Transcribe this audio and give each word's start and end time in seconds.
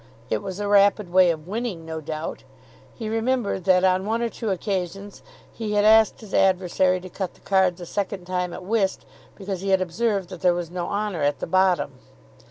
It 0.31 0.41
was 0.41 0.59
a 0.59 0.67
rapid 0.67 1.13
way 1.13 1.29
of 1.29 1.47
winning, 1.47 1.85
no 1.85 2.01
doubt. 2.01 2.43
He 2.95 3.07
remembered 3.07 3.65
that 3.65 3.83
on 3.83 4.03
one 4.03 4.23
or 4.23 4.29
two 4.29 4.49
occasions 4.49 5.21
he 5.51 5.73
had 5.73 5.85
asked 5.85 6.21
his 6.21 6.33
adversary 6.33 6.99
to 7.01 7.07
cut 7.07 7.35
the 7.35 7.41
cards 7.41 7.79
a 7.79 7.85
second 7.85 8.25
time 8.25 8.51
at 8.51 8.65
whist, 8.65 9.05
because 9.35 9.61
he 9.61 9.69
had 9.69 9.79
observed 9.79 10.29
that 10.29 10.41
there 10.41 10.55
was 10.55 10.71
no 10.71 10.87
honour 10.87 11.21
at 11.21 11.37
the 11.37 11.45
bottom. 11.45 11.99